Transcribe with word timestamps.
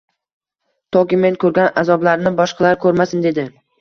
Toki 0.95 1.19
men 1.25 1.37
ko`rgan 1.43 1.69
azoblarni 1.83 2.33
boshqalar 2.41 2.81
ko`rmasin, 2.87 3.23
dedi 3.29 3.45